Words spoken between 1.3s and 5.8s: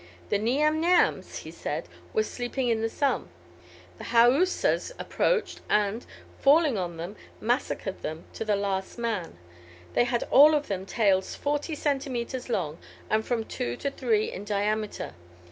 he says, "were sleeping in the sun: the Haoussas approached,